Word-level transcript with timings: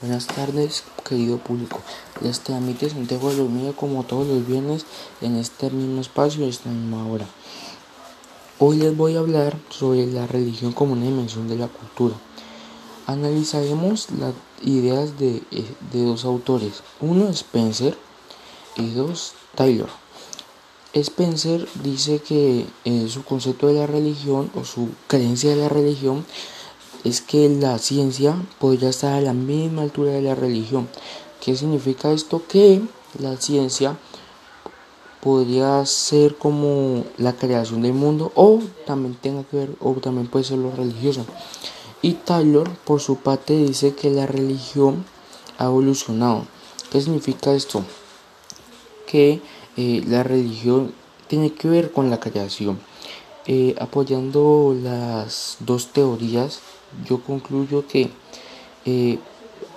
Buenas 0.00 0.28
tardes, 0.28 0.84
querido 1.04 1.38
público. 1.38 1.80
Les 2.20 2.38
transmite 2.38 2.88
Santiago 2.88 3.34
de 3.34 3.42
Míos 3.42 3.74
como 3.76 4.04
todos 4.04 4.28
los 4.28 4.46
viernes 4.46 4.86
en 5.20 5.34
este 5.34 5.70
mismo 5.70 6.00
espacio 6.00 6.46
y 6.46 6.50
esta 6.50 6.68
misma 6.70 7.04
hora. 7.08 7.26
Hoy 8.60 8.76
les 8.76 8.96
voy 8.96 9.16
a 9.16 9.18
hablar 9.18 9.58
sobre 9.70 10.06
la 10.06 10.28
religión 10.28 10.70
como 10.70 10.92
una 10.92 11.06
dimensión 11.06 11.48
de 11.48 11.56
la 11.56 11.66
cultura. 11.66 12.14
Analizaremos 13.08 14.10
las 14.12 14.34
ideas 14.62 15.18
de, 15.18 15.42
eh, 15.50 15.74
dos 15.92 16.24
autores. 16.24 16.84
Uno, 17.00 17.28
Spencer 17.30 17.98
y 18.76 18.90
dos, 18.90 19.32
Taylor. 19.56 19.90
Spencer 20.92 21.68
dice 21.82 22.20
que 22.20 22.66
eh, 22.84 23.08
su 23.08 23.24
concepto 23.24 23.66
de 23.66 23.74
la 23.74 23.88
religión 23.88 24.48
o 24.54 24.62
su 24.62 24.90
creencia 25.08 25.50
de 25.50 25.56
la 25.56 25.68
religión 25.68 26.24
es 27.04 27.20
que 27.20 27.48
la 27.48 27.78
ciencia 27.78 28.34
podría 28.58 28.90
estar 28.90 29.14
a 29.14 29.20
la 29.20 29.32
misma 29.32 29.82
altura 29.82 30.12
de 30.12 30.22
la 30.22 30.34
religión. 30.34 30.88
¿Qué 31.40 31.56
significa 31.56 32.12
esto? 32.12 32.42
Que 32.46 32.80
la 33.18 33.36
ciencia 33.36 33.96
podría 35.20 35.84
ser 35.86 36.36
como 36.36 37.04
la 37.16 37.34
creación 37.34 37.82
del 37.82 37.92
mundo 37.92 38.32
o 38.34 38.60
también 38.86 39.16
tenga 39.20 39.44
que 39.44 39.56
ver 39.56 39.70
o 39.80 39.92
también 39.94 40.26
puede 40.26 40.44
ser 40.44 40.58
lo 40.58 40.70
religioso. 40.70 41.24
Y 42.02 42.14
Taylor 42.14 42.68
por 42.84 43.00
su 43.00 43.16
parte 43.16 43.56
dice 43.56 43.94
que 43.94 44.10
la 44.10 44.26
religión 44.26 45.04
ha 45.58 45.64
evolucionado. 45.64 46.44
¿Qué 46.90 47.00
significa 47.00 47.52
esto? 47.52 47.82
Que 49.06 49.40
eh, 49.76 50.04
la 50.06 50.22
religión 50.22 50.92
tiene 51.26 51.52
que 51.52 51.68
ver 51.68 51.92
con 51.92 52.10
la 52.10 52.20
creación. 52.20 52.78
Eh, 53.50 53.74
apoyando 53.80 54.76
las 54.78 55.56
dos 55.60 55.90
teorías 55.94 56.60
yo 57.06 57.22
concluyo 57.22 57.86
que 57.86 58.10
eh, 58.84 59.18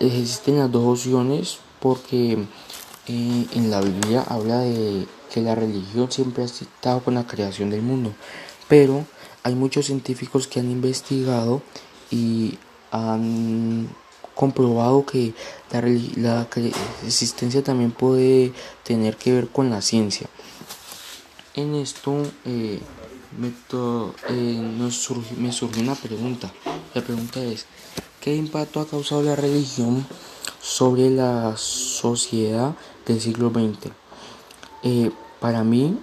existen 0.00 0.56
las 0.56 0.72
dos 0.72 0.86
opciones 0.86 1.58
porque 1.78 2.38
eh, 3.08 3.46
en 3.52 3.70
la 3.70 3.82
Biblia 3.82 4.24
habla 4.26 4.60
de 4.60 5.06
que 5.30 5.42
la 5.42 5.54
religión 5.54 6.10
siempre 6.10 6.44
ha 6.44 6.46
estado 6.46 7.00
con 7.04 7.12
la 7.12 7.26
creación 7.26 7.68
del 7.68 7.82
mundo, 7.82 8.14
pero 8.68 9.04
hay 9.42 9.54
muchos 9.54 9.84
científicos 9.84 10.46
que 10.46 10.60
han 10.60 10.70
investigado 10.70 11.60
y 12.10 12.56
han 12.90 13.90
comprobado 14.34 15.04
que 15.04 15.34
la, 16.16 16.48
existencia 17.04 17.62
también 17.62 17.90
puede 17.90 18.54
tener 18.82 19.18
que 19.18 19.34
ver 19.34 19.48
con 19.48 19.68
la 19.68 19.82
ciencia. 19.82 20.26
En 21.54 21.74
esto 21.74 22.22
me, 23.36 23.52
me 25.36 25.52
surgió 25.52 25.82
una 25.82 25.94
pregunta. 25.94 26.50
La 26.94 27.02
pregunta 27.02 27.42
es, 27.42 27.66
¿qué 28.20 28.34
impacto 28.34 28.80
ha 28.80 28.86
causado 28.86 29.22
la 29.22 29.36
religión 29.36 30.06
sobre 30.60 31.10
la 31.10 31.54
sociedad 31.56 32.74
del 33.06 33.20
siglo 33.20 33.50
XX? 33.50 33.92
Eh, 34.82 35.10
para 35.40 35.64
mí, 35.64 35.98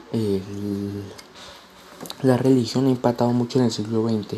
la 2.22 2.38
religión 2.38 2.88
ha 2.88 2.90
impactado 2.90 3.32
mucho 3.32 3.60
en 3.60 3.66
el 3.66 3.72
siglo 3.72 4.08
XX, 4.08 4.38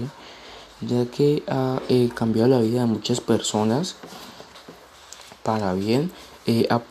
ya 0.82 1.06
que 1.06 1.44
ha 1.48 1.80
eh, 1.90 2.10
cambiado 2.14 2.50
la 2.50 2.60
vida 2.60 2.82
de 2.82 2.88
muchas 2.88 3.22
personas 3.22 3.96
para 5.44 5.74
bien. 5.74 6.12
Eh, 6.46 6.68
ha, 6.70 6.82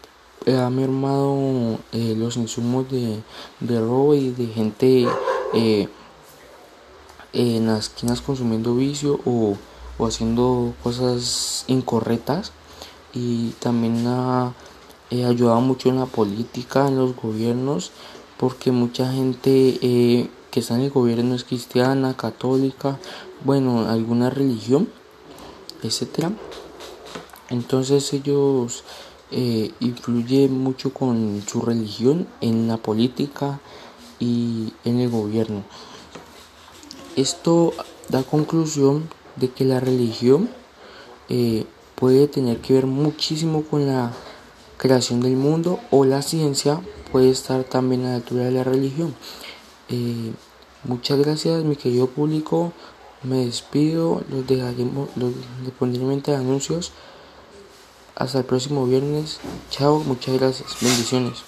mermado 0.71 1.81
los 1.93 2.37
insumos 2.37 2.89
de, 2.89 3.21
de, 3.59 3.81
robo 3.81 4.15
y 4.15 4.31
de 4.31 4.47
gente 4.47 5.09
en 5.53 5.89
las 7.67 7.89
esquinas 7.89 8.21
consumiendo 8.21 8.75
vicio 8.75 9.21
o, 9.25 9.57
haciendo 10.05 10.75
cosas 10.83 11.65
incorrectas 11.69 12.53
y 13.13 13.51
también 13.61 14.07
ha 14.07 14.53
eh, 15.11 15.25
ayudado 15.25 15.61
mucho 15.61 15.89
en 15.89 15.99
la 15.99 16.07
política, 16.07 16.89
en 16.89 16.97
los 16.97 17.17
gobiernos, 17.17 17.93
porque 18.37 18.73
mucha 18.73 19.13
gente 19.13 19.79
eh, 19.81 20.29
que 20.51 20.61
está 20.61 20.75
en 20.75 20.83
el 20.83 20.91
gobierno 20.91 21.35
es 21.35 21.45
cristiana, 21.45 22.17
católica, 22.17 22.99
bueno, 23.45 23.89
alguna 23.89 24.31
religión, 24.31 24.89
etcétera. 25.83 26.33
Entonces 27.49 28.13
ellos 28.13 28.85
eh, 29.31 29.73
influyen 29.81 30.59
mucho 30.59 30.93
con 30.93 31.43
su 31.47 31.63
religión 31.63 32.27
en 32.41 32.69
la 32.69 32.77
política 32.77 33.61
y 34.19 34.73
en 34.85 35.01
el 35.01 35.11
gobierno. 35.11 35.63
Esto 37.17 37.73
da 38.09 38.23
conclusión 38.23 39.09
de 39.37 39.51
que 39.51 39.65
la 39.65 39.81
religión 39.81 40.49
eh, 41.29 41.65
puede 41.95 42.29
tener 42.29 42.59
que 42.59 42.75
ver 42.75 42.87
muchísimo 42.87 43.63
con 43.63 43.87
la 43.87 44.13
creación 44.77 45.21
del 45.21 45.37
mundo 45.37 45.81
o 45.91 46.05
la 46.05 46.23
ciencia 46.23 46.81
puede 47.11 47.31
estar 47.31 47.65
también 47.65 48.05
a 48.05 48.11
la 48.11 48.15
altura 48.17 48.45
de 48.45 48.51
la 48.51 48.65
religión. 48.65 49.15
Eh, 49.89 50.33
muchas 50.85 51.19
gracias 51.19 51.65
mi 51.65 51.77
querido 51.77 52.09
público, 52.09 52.73
me 53.23 53.47
despido, 53.47 54.23
los 54.29 54.47
dejaremos, 54.47 55.09
los, 55.17 55.33
les 55.65 55.73
pondré 55.79 56.35
anuncios. 56.35 56.93
Hasta 58.15 58.39
el 58.39 58.45
próximo 58.45 58.87
viernes. 58.87 59.39
Chao, 59.71 60.01
muchas 60.01 60.39
gracias. 60.39 60.77
Bendiciones. 60.81 61.43